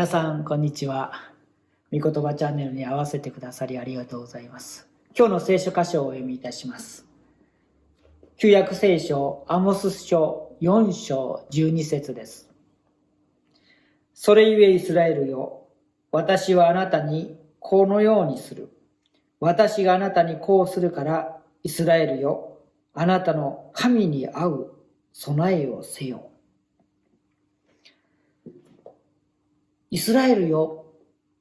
[0.00, 1.12] 皆さん、こんにちは。
[1.92, 4.88] 御言葉チャンネルに合わせてくださりありがとうございます。
[5.14, 7.04] 今日の聖書箇所をお読みいたします。
[8.38, 12.48] 旧約聖書、アモス書4章12節です。
[14.14, 15.66] それゆえイスラエルよ、
[16.12, 18.72] 私はあなたにこのようにする。
[19.38, 22.56] 私があなたにこうするから、イスラエルよ、
[22.94, 24.74] あなたの神に合う
[25.12, 26.29] 備えをせよ。
[29.90, 30.86] イスラエルよ、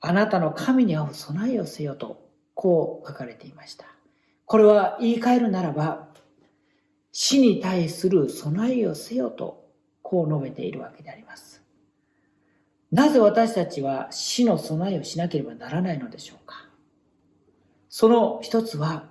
[0.00, 3.86] あなたの神に合う備えをせよと、こう書かれていました。
[4.44, 6.08] これは言い換えるならば、
[7.10, 9.64] 死に対する備えをせよと、
[10.02, 11.62] こう述べているわけであります。
[12.92, 16.66] なぜ私たちは死の備えをしなければならないのでしょうか
[17.88, 19.08] その一つは、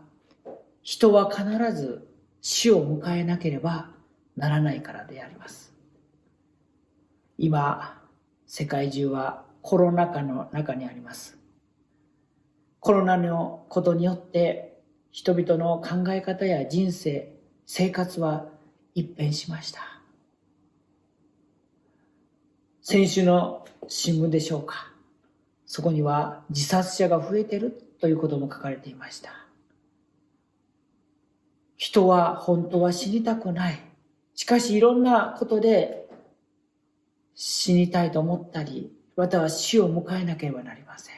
[0.83, 1.43] 人は必
[1.73, 2.08] ず
[2.41, 3.89] 死を迎えなければ
[4.38, 5.73] ならないからであります。
[7.38, 8.02] 今、
[8.55, 11.39] 世界中はコロナ禍の中にあります。
[12.79, 17.33] コロナのことによって人々の考え方や人生、
[17.65, 18.45] 生活は
[18.93, 19.81] 一変しました。
[22.83, 24.93] 先週の新聞でしょうか。
[25.65, 29.31] そこには自殺者が増えてるということも書かれていました。
[31.75, 33.79] 人は本当は死にたくない。
[34.35, 36.02] しかしいろんなことで
[37.36, 41.16] 死にたいと思ったり、または死を迎えなければなりません。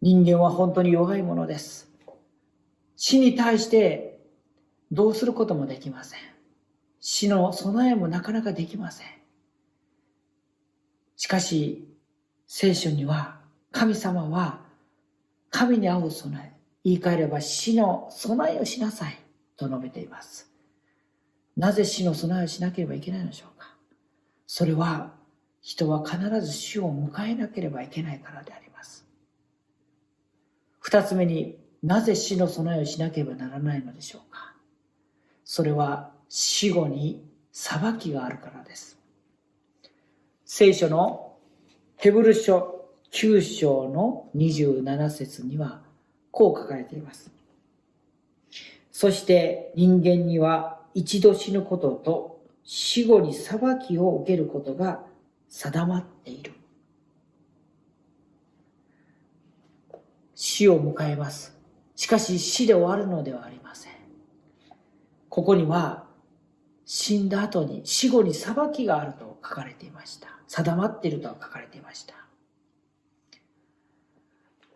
[0.00, 1.90] 人間は本当に弱いものです。
[2.96, 4.18] 死に対して
[4.90, 6.20] どうすることもできません。
[7.00, 9.06] 死の備えもなかなかできません。
[11.16, 11.88] しかし、
[12.46, 13.40] 聖書には
[13.72, 14.60] 神様は
[15.50, 19.18] 神に合う備え、言い換えれば死の備えをしなさい
[19.56, 20.50] と述べています。
[21.56, 23.77] なぜ死の備えをしなければいけないのでしょうか
[24.48, 25.12] それは
[25.60, 29.06] 人は必ず死を迎えなければいけないからであります。
[30.80, 34.54] 二つ目になぜ死の備えをしなければならないのでしょうか
[35.44, 37.22] それは死後に
[37.52, 38.98] 裁きがあるからです。
[40.46, 41.36] 聖書の
[41.96, 45.82] ヘブル書9章の27節には
[46.30, 47.30] こう書かれています。
[48.92, 52.37] そして人間には一度死ぬことと
[52.70, 55.02] 死後に裁きを受けることが
[55.48, 56.52] 定まっている。
[60.34, 61.58] 死を迎えます。
[61.96, 63.92] しかし死で終わるのではありません。
[65.30, 66.04] ここには
[66.84, 70.28] 死んだ後に死後に裁きがあると書かれていました。
[70.46, 72.16] 定まっていると書かれていました。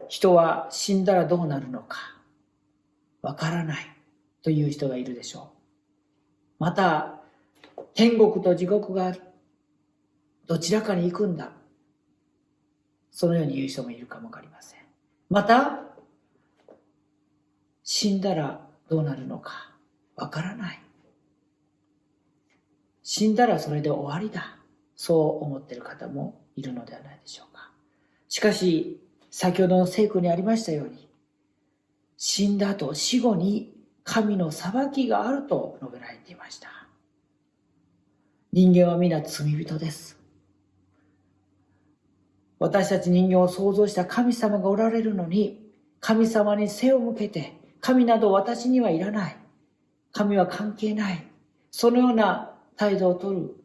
[0.08, 1.98] 人は死んだらどうなるのか
[3.20, 3.96] わからない
[4.42, 5.50] という人がいるでしょ
[6.58, 6.64] う。
[6.64, 7.21] また
[7.94, 9.20] 天国と地獄がある。
[10.46, 11.52] どちらかに行くんだ。
[13.10, 14.80] そのように言う人もいるかもわかりません。
[15.28, 15.80] また、
[17.84, 19.72] 死んだらどうなるのか
[20.16, 20.82] わからない。
[23.02, 24.58] 死んだらそれで終わりだ。
[24.96, 27.70] そう思ってる方もいるのではないでしょうか。
[28.28, 29.00] しかし、
[29.30, 31.08] 先ほどの聖句にありましたように、
[32.16, 36.81] 死んだ後、死後に神の裁きがあると述べられていました。
[38.54, 40.18] 人間は皆罪人です。
[42.58, 49.38] 私たち人間を創造した神様がおられるのに、神様に背を向けて、神など私にはいらない。
[50.12, 51.26] 神は関係ない。
[51.70, 53.56] そのような態度をとる。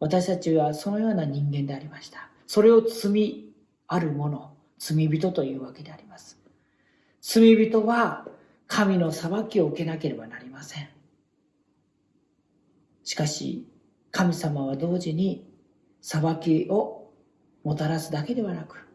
[0.00, 2.30] 私たちはそのような人間でありました。
[2.46, 3.52] それを罪
[3.88, 6.38] あるもの、罪人というわけであります。
[7.20, 8.26] 罪人は
[8.66, 10.88] 神の裁きを受けなければなりません。
[13.04, 13.66] しかし、
[14.12, 15.50] 神様は同時に
[16.00, 17.10] 裁きを
[17.64, 18.86] もたらすだけではなく、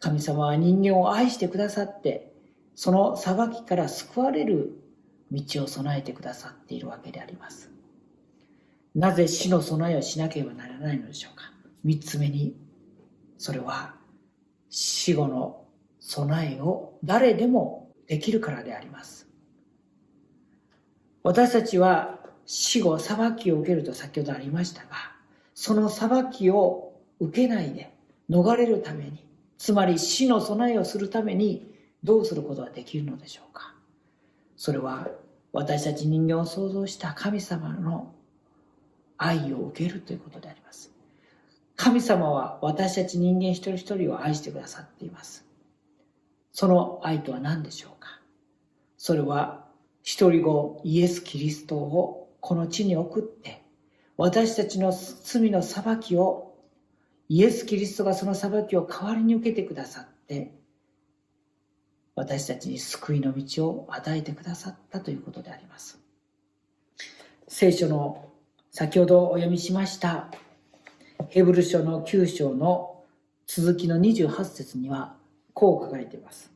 [0.00, 2.32] 神様は人間を愛してくださって、
[2.74, 4.72] その裁きから救われる
[5.30, 7.70] 道を備えてくださっているわけであります。
[8.94, 11.44] なぜ死の備えをしなければならないのでしょうか？
[11.84, 12.56] 三つ目に、
[13.38, 13.94] それは
[14.70, 15.64] 死後の
[16.00, 19.28] 備えを誰でもできるからであります。
[21.22, 24.90] 私たちは死後裁きを受けると先ほどありましたが、
[25.54, 27.94] その裁きを受けないで
[28.30, 29.24] 逃れるために、
[29.58, 31.72] つまり死の備えをするために
[32.02, 33.74] どうすることができるのでしょうか。
[34.56, 35.08] それは
[35.52, 38.12] 私たち人間を創造した神様の
[39.18, 40.92] 愛を受けるということであります。
[41.76, 45.44] 神様は私たち人間一人一人を愛してくださっています。
[46.52, 48.20] その愛とは何でしょうか
[48.98, 49.64] それは
[50.02, 53.62] 一人子イエス・キリストをこの地に送って、
[54.16, 56.56] 私たちの罪の裁きを
[57.28, 60.52] イエス・キリストがその裁きを代わりに受けてくださって
[62.14, 65.98] 私たちに救いの道を与えてくださったということであります。
[67.48, 68.28] 聖書の
[68.70, 70.28] 先ほどお読みしました
[71.28, 73.04] ヘブル書の9章の
[73.46, 75.16] 続きの28節には
[75.54, 76.52] こう書かれています。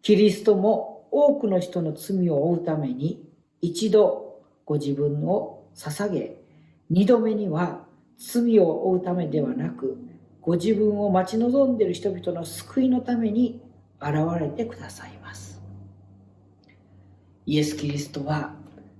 [0.00, 3.28] キリストも多くの人の罪を負うために
[3.60, 4.25] 一度
[4.66, 6.36] ご自分を捧げ
[6.90, 7.86] 二度目には
[8.18, 9.96] 罪を負うためではなく
[10.42, 13.62] ご自分を待ち望んでいる人々の救いのために
[14.00, 15.60] 現れてくださいます。
[17.46, 18.54] イエス・キリストは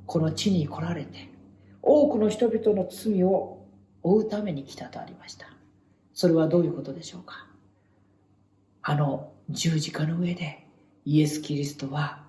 [0.07, 1.29] この地に来られて
[1.83, 3.65] 多くの人々の罪を
[4.03, 5.47] 負うために来たとありました。
[6.15, 7.49] それはどういうことでしょうか？
[8.83, 10.65] あの十字架の上で
[11.05, 12.25] イエス・キリストは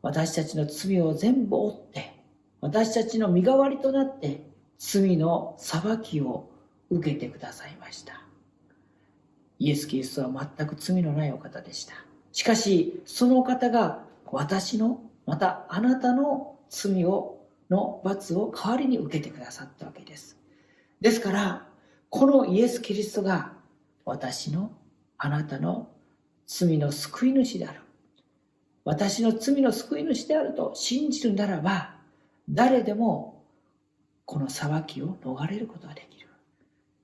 [0.00, 2.15] 私たちの罪を全部負って
[2.60, 4.42] 私たちの身代わりとなって
[4.78, 6.50] 罪の裁きを
[6.90, 8.22] 受けてくださいました。
[9.58, 11.94] イエス・キリストは全く罪のないお方でした。
[12.32, 20.36] しかしそのお方が私のまたあなたの罪をの罰を代わりに受けてくださったわけです。
[21.00, 21.66] ですから
[22.10, 23.52] このイエス・キリストが
[24.04, 24.72] 私の
[25.18, 25.88] あなたの
[26.46, 27.80] 罪の救い主である。
[28.84, 31.95] 私の罪の救い主であると信じるならば
[32.48, 33.44] 誰でも
[34.24, 36.28] この裁きを逃れることができる。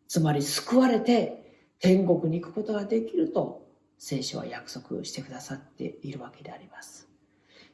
[0.09, 3.67] つまり救われて天国に行くことができると
[3.99, 7.09] 聖書は約束してくださっているわけであります。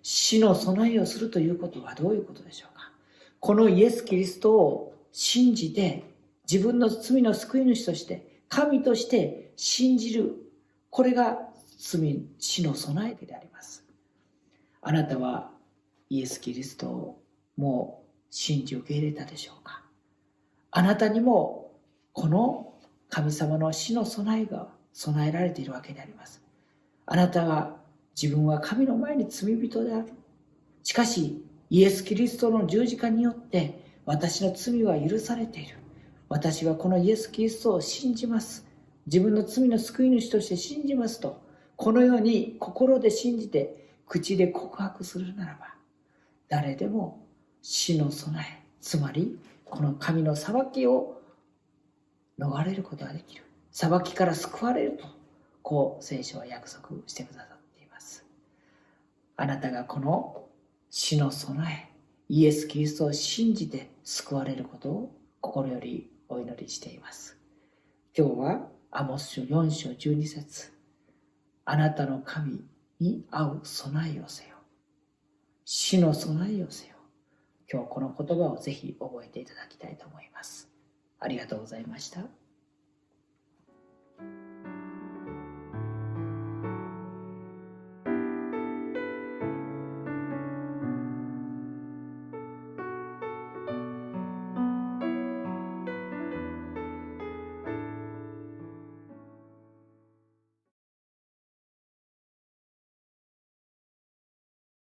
[0.02, 2.92] 死の備えをするということはどういうことでしょうか。
[3.40, 6.04] このイエス・キリストを信じて
[6.50, 10.34] 自分の罪の救い主として神として信じる。
[10.90, 11.38] これが
[11.76, 13.84] 罪死の備えであります。
[14.80, 15.50] あなたは
[16.08, 17.22] イエス・キリストを
[17.58, 19.82] もう信じ受け入れたでしょうか？
[20.70, 21.72] あなたにも
[22.14, 22.72] この
[23.10, 26.42] 神様の死の備えが備えられているわけであります。
[27.04, 27.76] あなたは
[28.20, 30.06] 自分は神の前に罪人である。
[30.82, 35.76] しかしイエス・キリストの十字架によって私の罪は許されている。
[36.28, 38.66] 私はこのイエス・キリストを信じます。
[39.06, 41.40] 自分の罪の救い主として信じますと
[41.76, 45.74] このように心で信じて口で告白するならば
[46.48, 47.26] 誰でも
[47.62, 48.62] 死の備え。
[48.80, 51.20] つまりこの神の裁きを
[52.38, 53.44] 逃れることができる。
[53.70, 55.04] 裁きから救われると
[55.62, 58.24] こう聖書は約束してくださっています。
[59.36, 60.44] あなたがこの
[60.90, 61.92] 死の備え
[62.28, 67.38] イエス・キリストを信じて救われることを心よりお祈りしています。
[68.16, 70.72] 今日はアモス書4章12節。
[71.64, 72.64] あなたの神
[73.00, 74.56] に合う備えをせよ。
[75.64, 76.97] 死の備えをせよ。
[77.70, 80.70] 今日この言葉をぜひ覚えていただきたいと思います。
[81.20, 82.20] ありがとうございました。